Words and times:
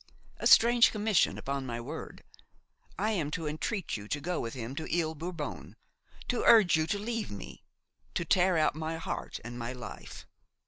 A 0.39 0.47
strange 0.47 0.91
commission, 0.91 1.37
upon 1.37 1.63
my 1.67 1.79
word! 1.79 2.23
I 2.97 3.11
am 3.11 3.29
to 3.37 3.45
entreat 3.45 3.97
you 3.97 4.07
to 4.07 4.19
go 4.19 4.39
with 4.39 4.55
him 4.55 4.73
to 4.77 4.89
Ile 4.99 5.13
Bourbon; 5.13 5.75
to 6.27 6.41
urge 6.43 6.75
you 6.75 6.87
to 6.87 6.97
leave 6.97 7.29
me; 7.29 7.63
to 8.15 8.25
tear 8.25 8.57
out 8.57 8.73
my 8.73 8.97
heart 8.97 9.39
and 9.43 9.59
my 9.59 9.73
life. 9.73 10.25